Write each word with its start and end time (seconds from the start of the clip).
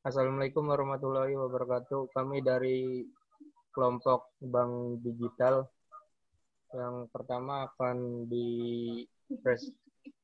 Assalamualaikum 0.00 0.64
warahmatullahi 0.64 1.36
wabarakatuh. 1.36 2.08
Kami 2.16 2.40
dari 2.40 3.04
kelompok 3.68 4.32
Bank 4.40 5.04
Digital 5.04 5.68
yang 6.72 7.04
pertama 7.12 7.68
akan 7.68 8.24
di 8.24 8.48
pres, 9.44 9.68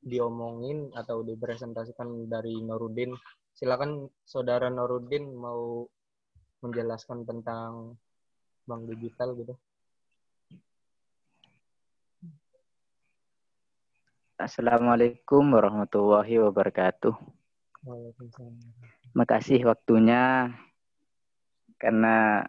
diomongin 0.00 0.88
atau 0.96 1.20
dipresentasikan 1.20 2.24
dari 2.24 2.56
Norudin. 2.64 3.12
Silakan 3.52 4.08
saudara 4.24 4.72
Norudin 4.72 5.36
mau 5.36 5.84
menjelaskan 6.64 7.28
tentang 7.28 8.00
Bank 8.64 8.88
Digital 8.88 9.36
gitu. 9.36 9.60
Assalamualaikum 14.40 15.44
warahmatullahi 15.52 16.40
wabarakatuh. 16.40 17.12
Waalaikumsalam. 17.84 18.95
Makasih 19.16 19.64
waktunya 19.64 20.52
karena 21.80 22.44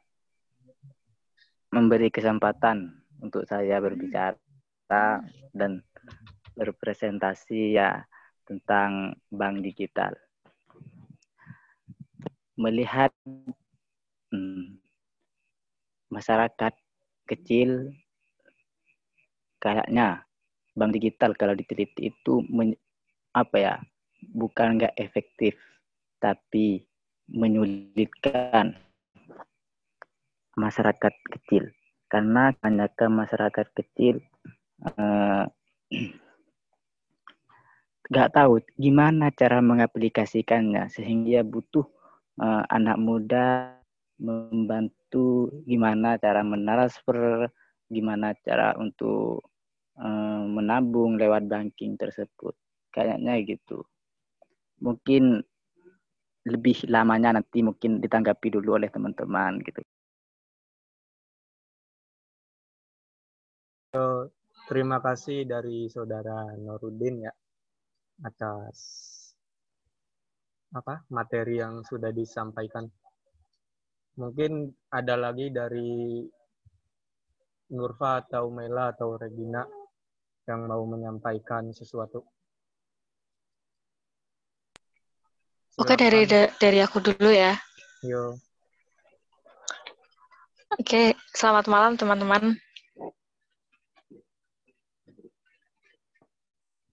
memberi 1.72 2.12
kesempatan 2.12 2.92
untuk 3.24 3.48
saya 3.48 3.80
berbicara 3.80 5.24
dan 5.56 5.80
berpresentasi 6.60 7.80
ya 7.80 8.04
tentang 8.44 9.16
bank 9.32 9.64
digital. 9.64 10.12
Melihat 12.60 13.16
hmm, 14.36 14.76
masyarakat 16.12 16.74
kecil 17.28 17.96
kayaknya 19.64 20.28
bank 20.76 20.92
digital 21.00 21.32
kalau 21.36 21.56
diteliti 21.56 22.12
itu 22.12 22.44
men, 22.52 22.76
apa 23.32 23.56
ya 23.56 23.74
bukan 24.34 24.82
nggak 24.82 24.98
efektif 24.98 25.56
tapi 26.18 26.86
menyulitkan 27.28 28.78
masyarakat 30.58 31.14
kecil 31.34 31.70
karena 32.08 32.56
kebanyakan 32.58 33.12
masyarakat 33.14 33.68
kecil 33.76 34.24
eh, 34.84 35.44
nggak 38.08 38.30
uh, 38.32 38.34
tahu 38.34 38.64
gimana 38.80 39.30
cara 39.36 39.60
mengaplikasikannya 39.60 40.88
sehingga 40.88 41.44
butuh 41.44 41.84
uh, 42.40 42.64
anak 42.72 42.96
muda 42.96 43.76
membantu 44.18 45.52
gimana 45.68 46.16
cara 46.16 46.42
mentransfer 46.42 47.52
gimana 47.92 48.32
cara 48.42 48.74
untuk 48.80 49.44
Eh, 49.98 50.44
menabung 50.46 51.18
lewat 51.18 51.50
banking 51.50 51.98
tersebut. 51.98 52.54
Kayaknya 52.94 53.42
gitu. 53.42 53.82
Mungkin 54.78 55.42
lebih 56.48 56.88
lamanya 56.88 57.38
nanti 57.38 57.60
mungkin 57.60 58.00
ditanggapi 58.00 58.48
dulu 58.56 58.80
oleh 58.80 58.90
teman-teman 58.90 59.60
gitu. 59.62 59.84
terima 64.70 65.02
kasih 65.02 65.48
dari 65.48 65.90
saudara 65.90 66.54
Norudin 66.60 67.26
ya 67.26 67.34
atas 68.22 68.78
apa 70.76 71.08
materi 71.10 71.64
yang 71.64 71.82
sudah 71.88 72.12
disampaikan. 72.12 72.86
Mungkin 74.18 74.68
ada 74.92 75.16
lagi 75.16 75.54
dari 75.54 76.26
Nurfa 77.72 78.26
atau 78.26 78.50
Mela 78.52 78.92
atau 78.92 79.16
Regina 79.16 79.64
yang 80.48 80.68
mau 80.68 80.84
menyampaikan 80.84 81.72
sesuatu? 81.72 82.37
Oke 85.78 85.94
dari 85.94 86.26
dari 86.58 86.80
aku 86.82 86.98
dulu 86.98 87.30
ya. 87.30 87.54
Yo. 88.02 88.34
Oke, 90.74 91.14
selamat 91.38 91.70
malam 91.70 91.94
teman-teman. 91.94 92.58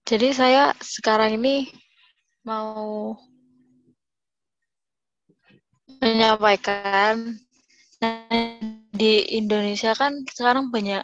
Jadi 0.05 0.37
saya 0.37 0.69
sekarang 0.77 1.33
ini 1.41 1.65
mau 2.45 3.17
menyampaikan 5.97 7.41
di 8.93 9.13
Indonesia 9.33 9.97
kan 9.97 10.21
sekarang 10.29 10.69
banyak 10.69 11.01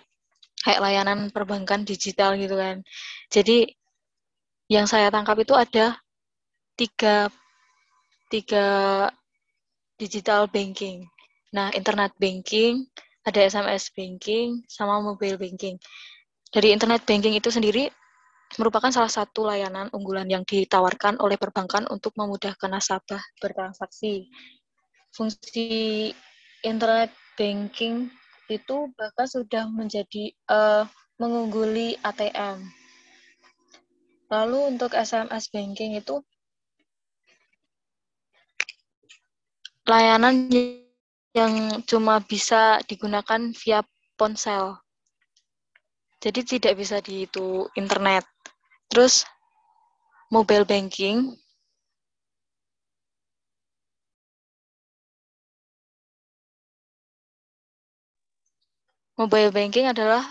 kayak 0.62 0.82
layanan 0.86 1.34
perbankan 1.34 1.82
digital 1.82 2.38
gitu 2.38 2.54
kan. 2.54 2.86
Jadi 3.34 3.74
yang 4.70 4.86
saya 4.86 5.10
tangkap 5.10 5.42
itu 5.42 5.58
ada 5.58 5.98
tiga 6.78 7.34
tiga 8.32 8.68
digital 10.00 10.48
banking. 10.48 11.06
Nah, 11.52 11.70
internet 11.76 12.16
banking, 12.16 12.88
ada 13.28 13.44
SMS 13.44 13.92
banking, 13.92 14.64
sama 14.72 15.04
mobile 15.04 15.36
banking. 15.38 15.76
Dari 16.50 16.72
internet 16.72 17.04
banking 17.04 17.36
itu 17.36 17.52
sendiri 17.52 17.92
merupakan 18.60 18.92
salah 18.92 19.12
satu 19.12 19.48
layanan 19.48 19.88
unggulan 19.96 20.28
yang 20.28 20.44
ditawarkan 20.44 21.20
oleh 21.24 21.40
perbankan 21.40 21.88
untuk 21.88 22.16
memudahkan 22.16 22.68
nasabah 22.68 23.22
bertransaksi. 23.40 24.28
Fungsi 25.12 26.12
internet 26.64 27.12
banking 27.36 28.12
itu 28.52 28.92
bahkan 29.00 29.28
sudah 29.28 29.68
menjadi 29.72 30.36
uh, 30.52 30.84
mengungguli 31.16 31.96
ATM. 32.04 32.68
Lalu 34.32 34.76
untuk 34.76 34.96
SMS 34.96 35.52
banking 35.52 36.00
itu 36.00 36.24
layanan 39.92 40.48
yang 41.36 41.84
cuma 41.84 42.24
bisa 42.24 42.80
digunakan 42.88 43.52
via 43.52 43.84
ponsel. 44.16 44.80
Jadi 46.24 46.48
tidak 46.48 46.80
bisa 46.80 47.04
di 47.04 47.28
itu 47.28 47.68
internet. 47.76 48.24
Terus 48.88 49.28
mobile 50.32 50.64
banking 50.64 51.36
Mobile 59.22 59.54
banking 59.54 59.86
adalah 59.86 60.26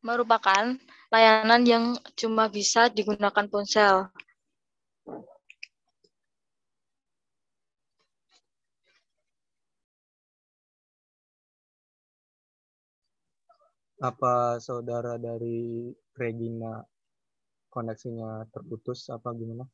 merupakan 0.00 0.72
layanan 1.12 1.68
yang 1.68 1.84
cuma 2.16 2.48
bisa 2.48 2.88
digunakan 2.88 3.44
ponsel. 3.44 4.08
Apa 13.98 14.62
saudara 14.62 15.18
dari 15.18 15.90
Regina 16.14 16.78
koneksinya 17.66 18.46
terputus 18.54 19.10
apa 19.10 19.34
gimana? 19.34 19.66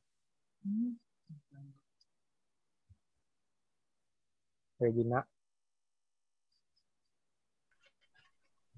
Regina? 4.80 5.20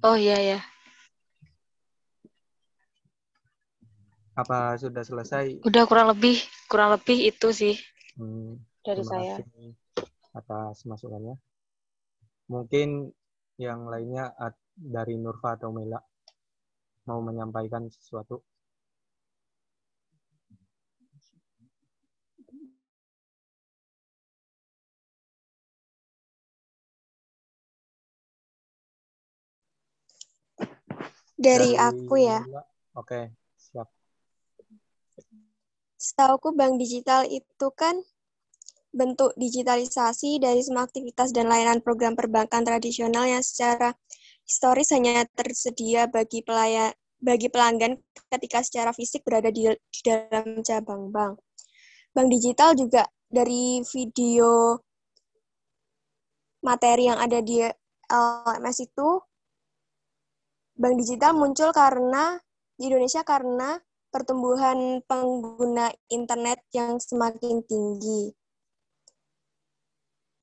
Oh 0.03 0.19
iya 0.19 0.39
ya. 0.43 0.61
Apa 4.34 4.75
sudah 4.83 5.07
selesai? 5.07 5.63
Udah 5.63 5.87
kurang 5.87 6.11
lebih 6.11 6.43
kurang 6.67 6.91
lebih 6.91 7.23
itu 7.23 7.55
sih 7.55 7.78
hmm, 8.19 8.59
dari 8.83 9.07
saya. 9.07 9.39
atas 10.34 10.83
masukannya. 10.84 11.39
Mungkin 12.51 13.15
yang 13.57 13.87
lainnya 13.89 14.34
dari 14.76 15.16
Nurfa 15.16 15.56
atau 15.56 15.72
Mela 15.72 15.97
mau 17.09 17.25
menyampaikan 17.25 17.88
sesuatu. 17.88 18.44
Dari, 31.36 31.77
aku 31.77 32.16
ya. 32.16 32.41
Oke, 32.97 33.28
siap. 33.60 33.92
Setauku 36.01 36.56
bank 36.56 36.80
digital 36.80 37.28
itu 37.28 37.68
kan 37.77 38.01
bentuk 38.97 39.36
digitalisasi 39.36 40.41
dari 40.41 40.65
semua 40.65 40.89
aktivitas 40.89 41.36
dan 41.36 41.53
layanan 41.53 41.84
program 41.84 42.16
perbankan 42.16 42.65
tradisional 42.65 43.28
yang 43.28 43.45
secara 43.45 43.92
historis 44.47 44.95
hanya 44.95 45.27
tersedia 45.34 46.07
bagi 46.07 46.41
pelayan 46.47 46.95
bagi 47.16 47.51
pelanggan 47.51 47.98
ketika 48.31 48.63
secara 48.63 48.95
fisik 48.95 49.25
berada 49.27 49.51
di, 49.51 49.66
di 49.66 50.01
dalam 50.04 50.63
cabang 50.63 51.10
bank. 51.10 51.41
Bank 52.15 52.28
digital 52.31 52.77
juga 52.78 53.09
dari 53.27 53.83
video 53.83 54.78
materi 56.63 57.10
yang 57.10 57.19
ada 57.19 57.43
di 57.43 57.60
LMS 58.07 58.78
itu 58.87 59.09
Bank 60.77 60.95
digital 61.01 61.33
muncul 61.33 61.72
karena 61.72 62.37
di 62.77 62.92
Indonesia 62.92 63.25
karena 63.25 63.81
pertumbuhan 64.13 65.01
pengguna 65.09 65.89
internet 66.13 66.60
yang 66.77 67.01
semakin 67.01 67.65
tinggi. 67.65 68.28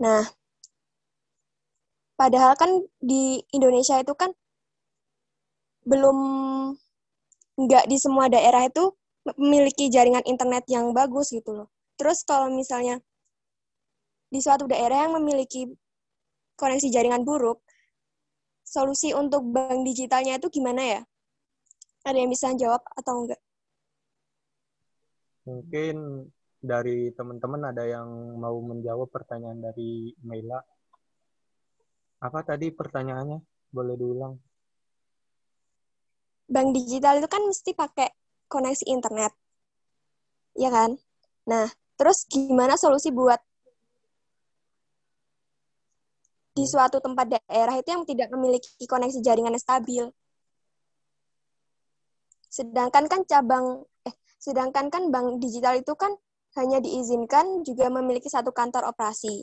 Nah, 0.02 0.26
padahal 2.20 2.54
kan 2.58 2.70
di 3.02 3.42
Indonesia 3.52 4.00
itu 4.00 4.14
kan 4.14 4.32
belum 5.84 6.18
nggak 7.60 7.86
di 7.86 7.98
semua 8.00 8.32
daerah 8.32 8.66
itu 8.66 8.96
memiliki 9.40 9.88
jaringan 9.88 10.24
internet 10.28 10.68
yang 10.68 10.92
bagus 10.92 11.32
gitu 11.32 11.64
loh. 11.64 11.68
Terus 11.96 12.26
kalau 12.28 12.52
misalnya 12.52 13.00
di 14.34 14.40
suatu 14.42 14.66
daerah 14.66 15.06
yang 15.08 15.16
memiliki 15.22 15.70
koneksi 16.58 16.90
jaringan 16.90 17.22
buruk, 17.22 17.62
solusi 18.66 19.14
untuk 19.14 19.46
bank 19.54 19.86
digitalnya 19.86 20.42
itu 20.42 20.50
gimana 20.50 20.82
ya? 20.82 21.02
Ada 22.04 22.18
yang 22.20 22.32
bisa 22.34 22.52
jawab 22.58 22.84
atau 22.98 23.14
enggak? 23.24 23.42
Mungkin 25.44 25.96
dari 26.64 27.12
teman-teman 27.12 27.76
ada 27.76 27.84
yang 27.84 28.08
mau 28.40 28.56
menjawab 28.64 29.12
pertanyaan 29.12 29.60
dari 29.60 30.16
Mela. 30.24 30.64
Apa 32.24 32.40
tadi 32.48 32.72
pertanyaannya? 32.72 33.44
Boleh 33.68 33.96
diulang? 34.00 34.34
Bank 36.48 36.72
digital 36.72 37.20
itu 37.20 37.28
kan 37.28 37.44
mesti 37.44 37.76
pakai 37.76 38.08
koneksi 38.48 38.86
internet. 38.88 39.36
Ya 40.56 40.72
kan? 40.72 40.96
Nah, 41.44 41.68
terus 42.00 42.24
gimana 42.32 42.80
solusi 42.80 43.12
buat 43.12 43.44
di 46.54 46.64
suatu 46.70 47.02
tempat 47.02 47.34
daerah 47.34 47.76
itu 47.82 47.90
yang 47.90 48.06
tidak 48.06 48.30
memiliki 48.30 48.86
koneksi 48.86 49.20
jaringan 49.20 49.58
yang 49.58 49.66
stabil. 49.66 50.06
Sedangkan 52.48 53.10
kan 53.10 53.26
cabang 53.26 53.82
eh 54.06 54.14
sedangkan 54.38 54.94
kan 54.94 55.10
bank 55.10 55.42
digital 55.42 55.74
itu 55.74 55.98
kan 55.98 56.14
hanya 56.54 56.78
diizinkan 56.78 57.66
juga 57.66 57.90
memiliki 57.90 58.30
satu 58.30 58.54
kantor 58.54 58.86
operasi. 58.94 59.42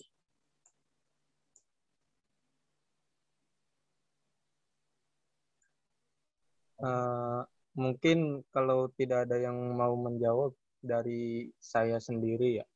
Uh, 6.80 7.44
mungkin 7.76 8.40
kalau 8.48 8.88
tidak 8.96 9.28
ada 9.28 9.36
yang 9.36 9.56
mau 9.76 9.92
menjawab 10.00 10.56
dari 10.80 11.52
saya 11.60 12.00
sendiri 12.00 12.60
ya 12.60 12.66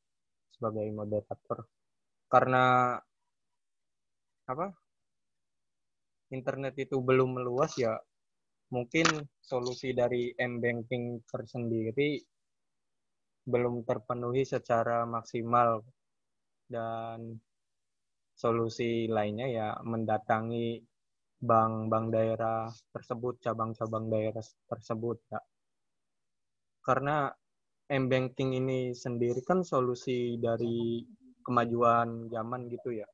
sebagai 0.52 0.86
moderator. 0.92 1.64
Karena 2.28 2.94
apa 4.44 4.66
internet 6.36 6.74
itu 6.76 7.00
belum 7.00 7.40
meluas 7.40 7.72
ya 7.80 7.96
mungkin 8.68 9.06
solusi 9.40 9.96
dari 9.96 10.36
m 10.36 10.60
banking 10.60 11.24
tersendiri 11.24 12.20
belum 13.48 13.88
terpenuhi 13.88 14.44
secara 14.44 15.08
maksimal. 15.08 15.80
Dan 16.64 17.36
solusi 18.34 19.06
lainnya 19.06 19.46
ya 19.46 19.68
mendatangi 19.84 20.82
bank-bank 21.44 22.06
daerah 22.16 22.72
tersebut, 22.94 23.34
cabang-cabang 23.44 24.04
daerah 24.08 24.44
tersebut 24.70 25.18
ya. 25.32 25.40
Karena 26.84 27.28
m-banking 27.88 28.50
ini 28.60 28.78
sendiri 28.96 29.40
kan 29.44 29.60
solusi 29.60 30.40
dari 30.40 31.04
kemajuan 31.44 32.32
zaman 32.32 32.60
gitu 32.72 32.90
ya. 32.96 33.08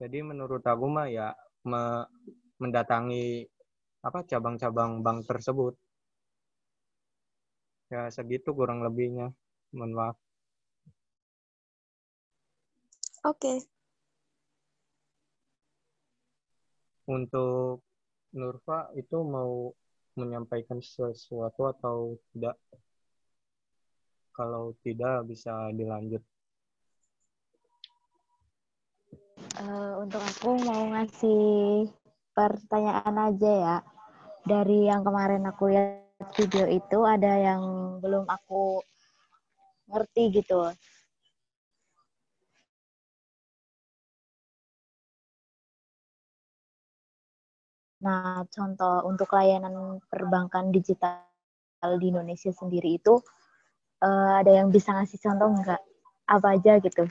Jadi 0.00 0.18
menurut 0.26 0.64
aku 0.64 0.86
mah 0.90 1.06
ya 1.06 1.28
me 1.70 1.82
mendatangi 2.60 3.44
apa 4.06 4.18
cabang-cabang 4.30 5.04
bank 5.04 5.28
tersebut. 5.30 5.74
Ya 7.92 8.08
segitu 8.10 8.50
kurang 8.58 8.80
lebihnya. 8.86 9.30
Mohon 9.76 9.92
maaf. 9.98 10.16
Oke. 13.24 13.79
Untuk 17.10 17.82
Nurfa 18.30 18.94
itu 18.94 19.18
mau 19.26 19.74
menyampaikan 20.14 20.78
sesuatu 20.78 21.66
atau 21.66 22.14
tidak? 22.30 22.54
Kalau 24.30 24.78
tidak 24.86 25.26
bisa 25.26 25.74
dilanjut. 25.74 26.22
Uh, 29.58 30.06
untuk 30.06 30.22
aku 30.22 30.54
mau 30.62 30.86
ngasih 30.94 31.90
pertanyaan 32.30 33.34
aja 33.34 33.52
ya. 33.58 33.76
Dari 34.46 34.86
yang 34.86 35.02
kemarin 35.02 35.42
aku 35.50 35.74
lihat 35.74 36.06
video 36.38 36.70
itu 36.70 36.98
ada 37.02 37.34
yang 37.42 37.62
belum 37.98 38.30
aku 38.30 38.86
ngerti 39.90 40.40
gitu. 40.40 40.70
Nah, 48.00 48.48
contoh 48.48 49.04
untuk 49.04 49.28
layanan 49.36 50.00
perbankan 50.08 50.72
digital 50.72 51.20
di 52.00 52.08
Indonesia 52.08 52.48
sendiri 52.48 52.96
itu 52.96 53.20
uh, 54.00 54.40
ada 54.40 54.52
yang 54.56 54.72
bisa 54.72 54.96
ngasih 54.96 55.20
contoh 55.20 55.52
nggak? 55.52 55.82
Apa 56.30 56.56
aja 56.56 56.80
gitu? 56.80 57.04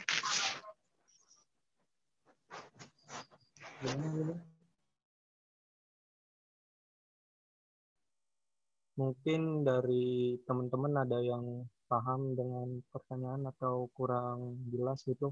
Mungkin 8.99 9.63
dari 9.63 10.35
teman-teman 10.43 11.05
ada 11.05 11.21
yang 11.21 11.63
paham 11.87 12.33
dengan 12.33 12.81
pertanyaan 12.89 13.47
atau 13.53 13.87
kurang 13.93 14.57
jelas 14.73 15.05
gitu? 15.05 15.31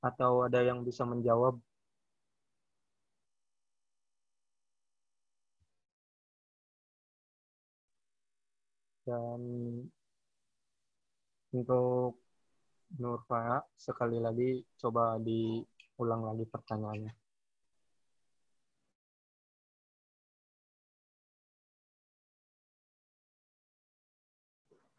Atau 0.00 0.48
ada 0.48 0.64
yang 0.64 0.80
bisa 0.82 1.04
menjawab? 1.04 1.60
Dan 9.04 9.40
untuk 11.54 12.18
Nurfa, 13.00 13.62
sekali 13.76 14.18
lagi 14.18 14.64
coba 14.80 15.20
diulang 15.20 16.22
lagi 16.28 16.44
pertanyaannya. 16.48 17.12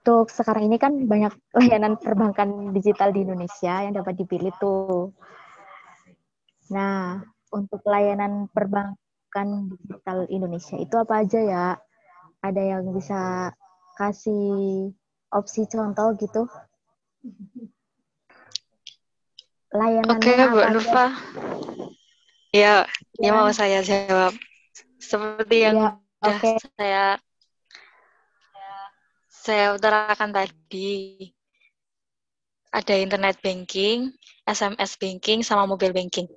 untuk 0.05 0.29
sekarang 0.29 0.69
ini 0.69 0.77
kan 0.77 1.09
banyak 1.09 1.33
layanan 1.57 1.97
perbankan 1.97 2.69
digital 2.77 3.09
di 3.09 3.25
Indonesia 3.25 3.81
yang 3.81 3.97
dapat 3.97 4.13
dipilih 4.21 4.53
tuh. 4.61 5.09
Nah, 6.69 7.25
untuk 7.49 7.81
layanan 7.89 8.45
perbankan 8.53 9.73
digital 9.81 10.29
Indonesia 10.29 10.77
itu 10.77 10.93
apa 10.93 11.25
aja 11.25 11.39
ya? 11.41 11.67
Ada 12.45 12.61
yang 12.77 12.93
bisa 12.93 13.49
kasih 13.95 14.91
opsi 15.31 15.65
contoh 15.71 16.13
gitu? 16.19 16.43
Layanan 19.75 20.19
Oke, 20.19 20.31
okay, 20.31 20.47
Bu 20.47 20.59
Nurfa. 20.71 21.05
Ya, 22.55 22.87
ya, 23.19 23.27
ya 23.27 23.29
mau 23.35 23.51
saya 23.51 23.83
jawab. 23.83 24.31
Seperti 24.99 25.67
yang 25.67 25.75
ya, 25.75 25.89
okay. 26.23 26.55
saya 26.79 27.19
saya 29.29 29.75
utarakan 29.75 30.31
tadi 30.31 31.29
ada 32.71 32.95
internet 32.95 33.39
banking, 33.43 34.11
SMS 34.47 34.95
banking, 34.99 35.43
sama 35.43 35.67
mobile 35.67 35.95
banking. 35.95 36.27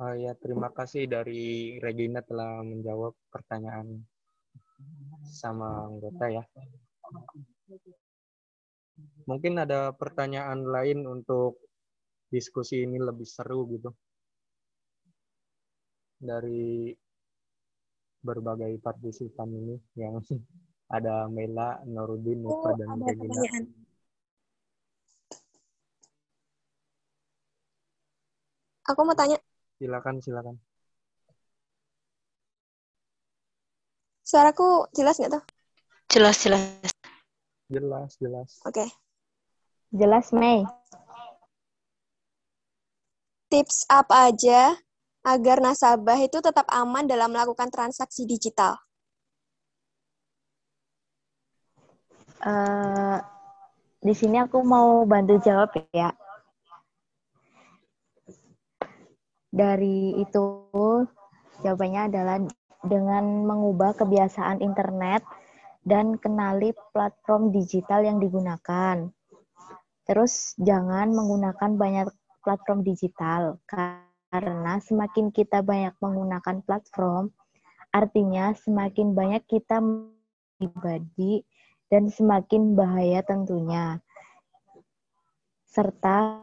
Oh 0.00 0.14
ya, 0.16 0.32
terima 0.40 0.72
kasih 0.72 1.04
dari 1.04 1.76
Regina 1.76 2.24
telah 2.24 2.64
menjawab 2.64 3.12
pertanyaan 3.28 4.00
sama 5.28 5.84
anggota 5.84 6.32
ya. 6.32 6.44
Mungkin 9.28 9.60
ada 9.60 9.92
pertanyaan 9.92 10.64
lain 10.64 11.04
untuk 11.04 11.60
diskusi 12.32 12.88
ini 12.88 12.96
lebih 12.96 13.28
seru 13.28 13.68
gitu 13.68 13.92
dari 16.16 16.96
berbagai 18.24 18.78
partisipan 18.80 19.50
ini 19.52 19.76
yang 20.00 20.16
ada 20.96 21.28
Mela, 21.28 21.84
Norudin, 21.84 22.40
Nufa, 22.40 22.72
oh, 22.72 22.74
dan 22.80 22.88
Regina. 22.96 23.42
Aku 28.88 29.00
mau 29.04 29.14
tanya. 29.14 29.51
Silakan, 29.82 30.22
silakan. 30.22 30.56
Suaraku 34.22 34.86
jelas 34.94 35.18
nggak 35.18 35.34
tuh? 35.34 35.44
Jelas, 36.06 36.38
jelas. 36.38 36.90
Jelas, 37.66 38.10
jelas. 38.22 38.50
Oke. 38.62 38.78
Okay. 38.78 38.88
Jelas, 39.90 40.30
Mei. 40.30 40.62
Tips 43.50 43.82
apa 43.90 44.30
aja 44.30 44.78
agar 45.26 45.58
nasabah 45.58 46.22
itu 46.22 46.38
tetap 46.38 46.70
aman 46.70 47.10
dalam 47.10 47.34
melakukan 47.34 47.66
transaksi 47.66 48.22
digital? 48.22 48.78
Uh, 52.38 53.18
di 53.98 54.14
sini 54.14 54.38
aku 54.38 54.62
mau 54.62 55.02
bantu 55.02 55.42
jawab 55.42 55.74
ya. 55.90 56.14
Dari 59.52 60.16
itu 60.16 60.44
jawabannya 61.60 62.08
adalah 62.08 62.40
dengan 62.82 63.44
mengubah 63.44 63.92
kebiasaan 64.00 64.64
internet 64.64 65.20
dan 65.84 66.16
kenali 66.16 66.72
platform 66.96 67.52
digital 67.52 68.00
yang 68.00 68.16
digunakan. 68.16 69.12
Terus 70.08 70.56
jangan 70.58 71.12
menggunakan 71.12 71.78
banyak 71.78 72.08
platform 72.42 72.82
digital 72.82 73.60
karena 73.68 74.80
semakin 74.80 75.30
kita 75.30 75.60
banyak 75.60 75.94
menggunakan 76.00 76.64
platform, 76.64 77.30
artinya 77.92 78.56
semakin 78.56 79.12
banyak 79.12 79.44
kita 79.46 79.78
pribadi 80.56 81.44
dan 81.92 82.08
semakin 82.08 82.72
bahaya 82.72 83.20
tentunya. 83.20 84.00
Serta 85.68 86.40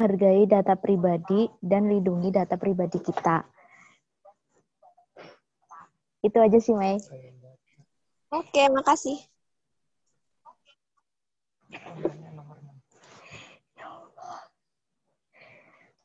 hargai 0.00 0.48
data 0.48 0.80
pribadi 0.80 1.44
dan 1.60 1.92
lindungi 1.92 2.32
data 2.32 2.56
pribadi 2.56 2.96
kita. 3.04 3.44
Itu 6.24 6.40
aja 6.40 6.56
sih, 6.56 6.72
Mei. 6.72 6.96
Oke, 8.32 8.62
makasih. 8.72 9.20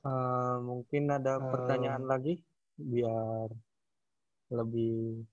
Uh, 0.05 0.61
mungkin 0.61 1.09
ada 1.09 1.41
uh, 1.41 1.49
pertanyaan 1.49 2.05
lagi 2.05 2.37
biar 2.77 3.49
lebih 4.53 5.25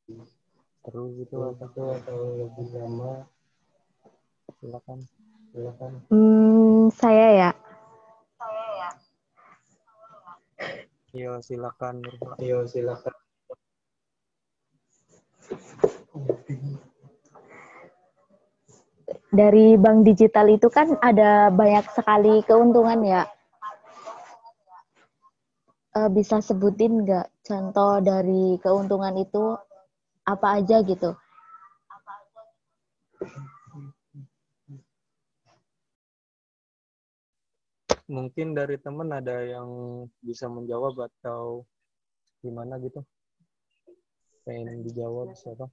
seru 0.83 1.13
gitu 1.21 1.53
atau, 1.55 1.95
atau 1.95 2.19
lebih 2.41 2.67
lama 2.75 3.29
silakan 4.59 4.99
silakan 5.55 5.93
hmm, 6.11 6.91
saya 6.97 7.27
ya 7.35 7.51
saya 8.41 8.67
ya 8.79 8.91
Yo 11.13 11.37
silakan 11.45 12.01
Yo 12.41 12.65
silakan 12.65 13.13
dari 19.33 19.81
bank 19.81 20.05
digital 20.05 20.49
itu 20.53 20.69
kan 20.69 20.93
ada 21.01 21.49
banyak 21.49 21.89
sekali 21.97 22.45
keuntungan 22.45 23.01
ya. 23.01 23.23
Uh, 25.93 26.09
bisa 26.09 26.41
sebutin 26.41 27.05
nggak 27.05 27.29
contoh 27.45 28.01
dari 28.01 28.57
keuntungan 28.61 29.13
itu 29.21 29.57
apa 30.25 30.61
aja 30.61 30.81
gitu? 30.81 31.13
Mungkin 38.13 38.53
dari 38.53 38.77
teman 38.77 39.09
ada 39.09 39.41
yang 39.41 40.05
bisa 40.21 40.45
menjawab 40.45 41.09
atau 41.09 41.65
gimana 42.45 42.77
gitu? 42.85 43.01
Pengen 44.45 44.85
dijawab 44.85 45.33
siapa? 45.33 45.65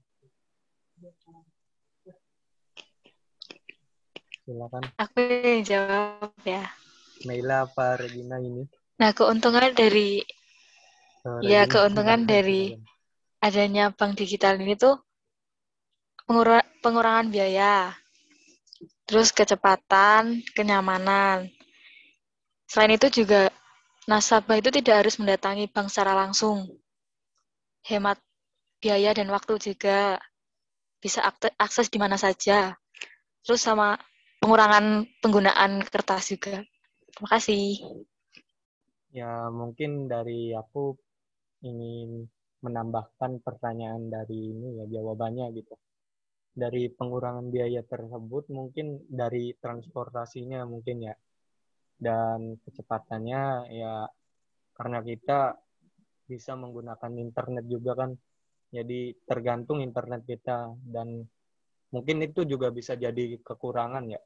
Silakan. 4.48 4.88
Aku 4.96 5.20
yang 5.20 5.68
jawab 5.68 6.32
ya. 6.48 6.64
Naila 7.28 7.68
apa 7.68 8.00
Regina 8.00 8.40
ini? 8.40 8.64
Nah, 8.96 9.12
keuntungan 9.12 9.76
dari 9.76 10.24
oh, 11.28 11.44
ya 11.44 11.68
keuntungan 11.68 12.24
dari 12.24 12.72
adanya 13.44 13.92
bank 13.92 14.16
digital 14.16 14.56
ini 14.56 14.80
tuh 14.80 14.96
pengura 16.24 16.64
pengurangan 16.80 17.28
biaya, 17.28 17.92
terus 19.04 19.28
kecepatan, 19.28 20.40
kenyamanan. 20.56 21.52
Selain 22.70 22.94
itu 22.94 23.10
juga 23.10 23.50
nasabah 24.06 24.62
itu 24.62 24.70
tidak 24.70 25.02
harus 25.02 25.18
mendatangi 25.18 25.66
bank 25.66 25.90
secara 25.90 26.14
langsung. 26.14 26.70
Hemat 27.82 28.22
biaya 28.78 29.10
dan 29.10 29.26
waktu 29.34 29.58
juga 29.58 30.22
bisa 31.02 31.26
akses 31.58 31.90
di 31.90 31.98
mana 31.98 32.14
saja. 32.14 32.78
Terus 33.42 33.58
sama 33.58 33.98
pengurangan 34.38 35.02
penggunaan 35.18 35.82
kertas 35.82 36.30
juga. 36.30 36.62
Terima 37.10 37.28
kasih. 37.34 37.82
Ya, 39.10 39.50
mungkin 39.50 40.06
dari 40.06 40.54
aku 40.54 40.94
ingin 41.66 42.30
menambahkan 42.62 43.42
pertanyaan 43.42 44.14
dari 44.14 44.54
ini 44.54 44.78
ya 44.78 44.86
jawabannya 44.86 45.58
gitu. 45.58 45.74
Dari 46.54 46.86
pengurangan 46.94 47.50
biaya 47.50 47.82
tersebut 47.82 48.46
mungkin 48.54 49.02
dari 49.10 49.58
transportasinya 49.58 50.62
mungkin 50.70 51.10
ya 51.10 51.18
dan 52.00 52.56
kecepatannya 52.64 53.68
ya 53.70 54.08
karena 54.74 54.98
kita 55.04 55.60
bisa 56.24 56.56
menggunakan 56.56 57.12
internet 57.20 57.64
juga 57.68 57.92
kan 57.94 58.10
jadi 58.70 59.12
tergantung 59.26 59.82
internet 59.82 60.24
kita 60.24 60.72
dan 60.88 61.26
mungkin 61.90 62.22
itu 62.22 62.46
juga 62.46 62.70
bisa 62.70 62.94
jadi 62.94 63.38
kekurangan 63.42 64.06
ya. 64.06 64.22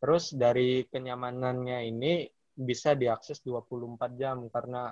Terus 0.00 0.32
dari 0.32 0.88
kenyamanannya 0.88 1.84
ini 1.84 2.24
bisa 2.58 2.96
diakses 2.96 3.44
24 3.44 4.18
jam 4.18 4.48
karena 4.48 4.90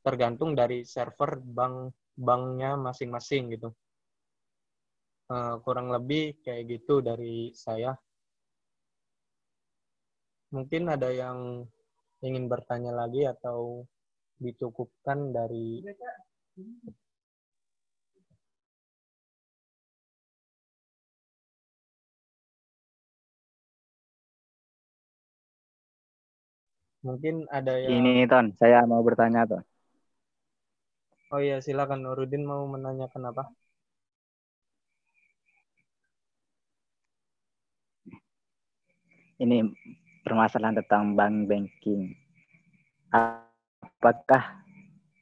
tergantung 0.00 0.56
dari 0.56 0.82
server 0.88 1.38
bank 1.42 1.92
banknya 2.16 2.80
masing-masing 2.80 3.54
gitu. 3.54 3.70
Uh, 5.26 5.58
kurang 5.66 5.90
lebih 5.90 6.38
kayak 6.40 6.80
gitu 6.80 7.04
dari 7.04 7.50
saya. 7.52 7.92
Mungkin 10.54 10.86
ada 10.86 11.10
yang 11.10 11.66
ingin 12.22 12.46
bertanya 12.46 12.94
lagi 12.94 13.26
atau 13.26 13.82
dicukupkan 14.38 15.34
dari 15.34 15.82
Mungkin 27.06 27.46
ada 27.54 27.78
yang... 27.78 28.02
Ini, 28.02 28.26
Ton. 28.26 28.50
Saya 28.58 28.82
mau 28.82 28.98
bertanya, 29.06 29.46
Ton. 29.46 29.62
Oh 31.30 31.38
iya, 31.38 31.62
silakan. 31.62 32.02
Nurudin 32.02 32.42
mau 32.42 32.66
menanyakan 32.66 33.30
apa? 33.30 33.42
Ini 39.38 39.62
permasalahan 40.26 40.82
tentang 40.82 41.14
bank 41.14 41.46
banking. 41.46 42.10
Apakah 43.14 44.58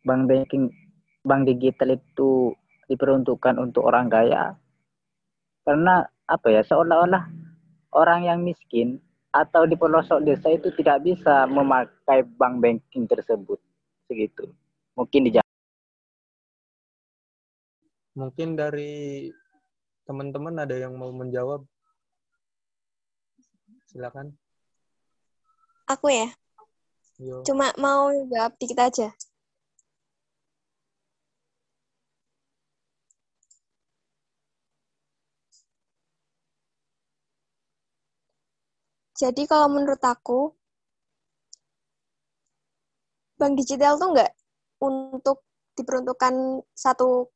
bank 0.09 0.25
banking, 0.25 0.73
bank 1.21 1.45
digital 1.45 2.01
itu 2.01 2.57
diperuntukkan 2.89 3.61
untuk 3.61 3.85
orang 3.85 4.09
kaya? 4.09 4.57
Karena 5.69 6.09
apa 6.25 6.49
ya, 6.49 6.65
seolah-olah 6.65 7.29
orang 7.93 8.25
yang 8.25 8.41
miskin 8.41 8.97
atau 9.29 9.69
di 9.69 9.77
pelosok 9.77 10.25
desa 10.25 10.49
itu 10.49 10.73
tidak 10.73 11.05
bisa 11.05 11.45
memakai 11.53 12.25
bank 12.41 12.65
banking 12.65 13.05
tersebut. 13.05 13.61
Segitu. 14.09 14.49
Mungkin 14.97 15.29
di 15.29 15.31
mungkin 18.15 18.55
dari 18.57 19.29
teman-teman 20.09 20.65
ada 20.65 20.79
yang 20.79 20.97
mau 20.97 21.11
menjawab? 21.13 21.67
Silakan 23.91 24.44
aku 25.95 26.07
ya 26.11 26.29
Yo. 27.23 27.47
cuma 27.47 27.71
mau 27.79 28.11
jawab 28.31 28.53
dikit 28.59 28.79
aja 28.83 29.09
Jadi 39.15 39.47
kalau 39.47 39.71
menurut 39.71 40.03
aku, 40.03 40.51
bank 43.39 43.55
digital 43.55 43.95
tuh 43.95 44.11
nggak 44.11 44.33
untuk 44.83 45.47
diperuntukkan 45.79 46.35
satu 46.75 47.31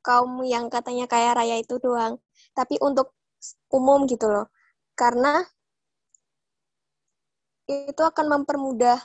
kaum 0.00 0.40
yang 0.48 0.72
katanya 0.72 1.04
kaya 1.04 1.36
raya 1.36 1.60
itu 1.60 1.76
doang, 1.76 2.16
tapi 2.56 2.80
untuk 2.80 3.12
umum 3.68 4.08
gitu 4.08 4.24
loh. 4.24 4.48
Karena 4.96 5.44
itu 7.68 8.02
akan 8.02 8.26
mempermudah 8.32 8.96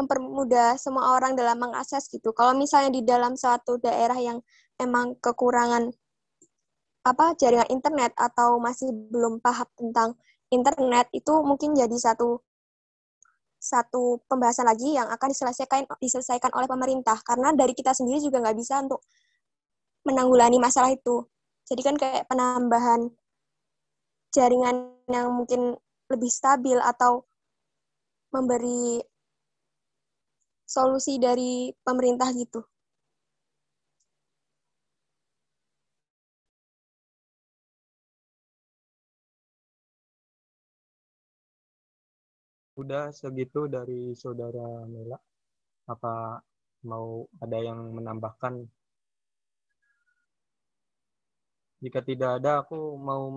mempermudah 0.00 0.80
semua 0.80 1.12
orang 1.12 1.36
dalam 1.36 1.60
mengakses 1.60 2.08
gitu. 2.08 2.32
Kalau 2.32 2.56
misalnya 2.56 2.88
di 2.88 3.04
dalam 3.04 3.36
suatu 3.36 3.76
daerah 3.76 4.16
yang 4.16 4.40
emang 4.80 5.12
kekurangan 5.20 5.92
apa 7.04 7.36
jaringan 7.36 7.68
internet 7.68 8.12
atau 8.16 8.56
masih 8.60 8.92
belum 8.92 9.40
paham 9.44 9.68
tentang 9.76 10.16
internet 10.52 11.08
itu 11.16 11.32
mungkin 11.44 11.72
jadi 11.72 11.96
satu 11.96 12.40
satu 13.60 14.24
pembahasan 14.24 14.68
lagi 14.68 14.96
yang 14.96 15.08
akan 15.08 15.28
diselesaikan 15.32 15.84
diselesaikan 16.00 16.52
oleh 16.56 16.68
pemerintah 16.68 17.16
karena 17.24 17.52
dari 17.52 17.72
kita 17.76 17.92
sendiri 17.92 18.20
juga 18.24 18.40
nggak 18.40 18.56
bisa 18.56 18.80
untuk 18.84 19.04
menanggulangi 20.08 20.56
masalah 20.56 20.92
itu 20.92 21.24
Jadi 21.68 21.82
kan 21.86 21.94
kayak 21.94 22.26
penambahan 22.26 23.14
jaringan 24.34 24.96
yang 25.06 25.30
mungkin 25.30 25.76
lebih 26.10 26.30
stabil 26.30 26.78
atau 26.82 27.22
memberi 28.34 28.98
solusi 30.66 31.18
dari 31.18 31.70
pemerintah 31.86 32.30
gitu. 32.34 32.62
Udah 42.80 43.12
segitu 43.12 43.68
dari 43.68 44.16
saudara 44.16 44.88
Mela. 44.88 45.18
Apa 45.92 46.40
mau 46.90 47.28
ada 47.44 47.58
yang 47.60 47.92
menambahkan? 47.92 48.54
Jika 51.84 52.00
tidak 52.08 52.30
ada, 52.40 52.50
aku 52.64 52.76
mau 53.08 53.28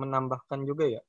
menambahkan 0.00 0.60
juga 0.66 0.84
ya. 0.90 1.02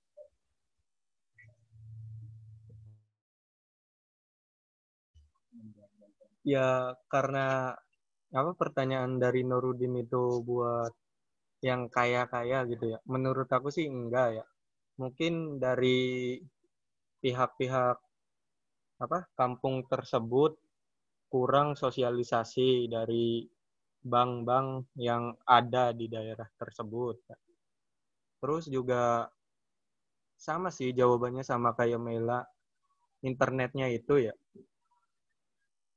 Ya 6.54 6.94
karena 7.14 7.74
apa 8.40 8.52
pertanyaan 8.62 9.14
dari 9.24 9.42
Nurudin 9.50 9.94
itu 10.04 10.24
buat 10.50 10.94
yang 11.68 11.82
kaya-kaya 11.96 12.60
gitu 12.72 12.86
ya. 12.94 13.00
Menurut 13.14 13.50
aku 13.58 13.70
sih 13.78 13.86
enggak 13.96 14.28
ya. 14.40 14.46
Mungkin 15.02 15.34
dari 15.66 16.00
pihak-pihak 17.24 17.98
apa 19.06 19.20
kampung 19.40 19.76
tersebut 19.92 20.52
kurang 21.34 21.70
sosialisasi 21.84 22.70
dari 22.96 23.44
bank-bank 24.14 24.70
yang 25.10 25.24
ada 25.60 25.86
di 26.00 26.06
daerah 26.16 26.48
tersebut. 26.62 27.16
Terus 28.40 28.64
juga 28.70 29.28
sama 30.48 30.70
sih 30.78 30.90
jawabannya 31.00 31.44
sama 31.52 31.70
kayak 31.80 32.00
Mela. 32.08 32.40
Internetnya 33.30 33.88
itu 33.90 34.16
ya. 34.28 34.34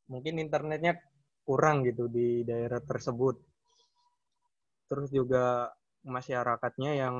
Mungkin 0.09 0.41
internetnya 0.41 0.97
kurang 1.45 1.85
gitu 1.85 2.09
di 2.09 2.45
daerah 2.45 2.81
tersebut. 2.81 3.37
Terus 4.89 5.09
juga 5.13 5.69
masyarakatnya 6.05 6.97
yang 6.97 7.17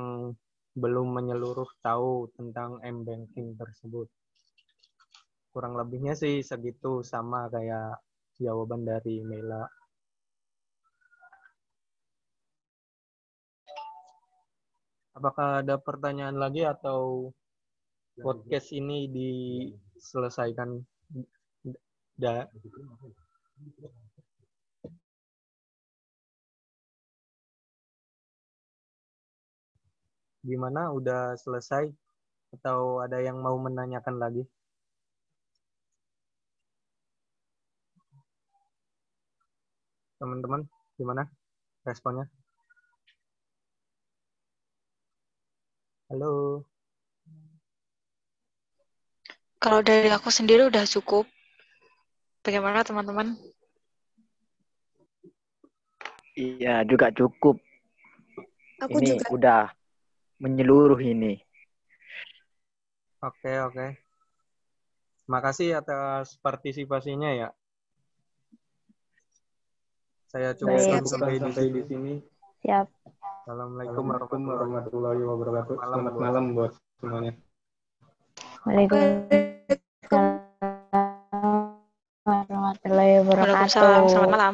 belum 0.73 1.07
menyeluruh 1.17 1.69
tahu 1.85 2.33
tentang 2.33 2.81
m-banking 2.81 3.53
tersebut. 3.57 4.09
Kurang 5.49 5.77
lebihnya 5.77 6.13
sih 6.13 6.45
segitu 6.45 7.01
sama 7.05 7.49
kayak 7.49 8.01
jawaban 8.41 8.85
dari 8.85 9.21
Mela. 9.21 9.65
Apakah 15.17 15.65
ada 15.65 15.75
pertanyaan 15.75 16.39
lagi 16.39 16.63
atau 16.63 17.33
podcast 18.23 18.71
ini 18.71 19.11
diselesaikan? 19.11 20.79
Da 22.19 22.51
Gimana? 30.43 30.91
Udah 30.91 31.39
selesai? 31.39 31.87
Atau 32.55 32.99
ada 32.99 33.17
yang 33.23 33.39
mau 33.39 33.55
menanyakan 33.55 34.15
lagi? 34.19 34.43
Teman-teman, 40.19 40.67
gimana 40.99 41.23
responnya? 41.87 42.27
Halo. 46.11 46.65
Kalau 49.63 49.79
dari 49.79 50.11
aku 50.11 50.27
sendiri 50.27 50.67
udah 50.67 50.83
cukup. 50.83 51.38
Bagaimana 52.49 52.81
teman-teman? 52.81 53.37
Iya, 56.33 56.81
juga 56.81 57.13
cukup. 57.13 57.61
Aku 58.81 58.97
ini 58.97 59.21
juga. 59.21 59.29
udah 59.29 59.61
menyeluruh 60.41 60.97
ini. 60.97 61.37
Oke, 63.21 63.53
oke. 63.61 64.01
Makasih 65.29 65.77
atas 65.77 66.41
partisipasinya 66.41 67.37
ya. 67.37 67.53
Saya 70.33 70.57
Baik. 70.57 71.05
sampai 71.05 71.37
di 71.37 71.53
sini. 71.53 71.69
di 71.69 71.81
sini. 71.85 72.13
Siap. 72.65 72.89
Assalamualaikum 73.45 74.09
warahmatullahi 74.09 75.21
wabarakatuh. 75.21 75.75
Selamat 75.77 76.13
malam 76.17 76.57
buat 76.57 76.73
semuanya. 76.97 77.37
Waalaikumsalam 78.65 79.48
wabarakatuh. 83.39 83.79
Waalaikumsalam. 83.79 84.03
Selamat 84.11 84.31
malam. 84.35 84.53